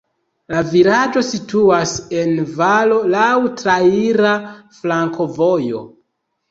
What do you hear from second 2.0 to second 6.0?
en valo, laŭ traira flankovojo.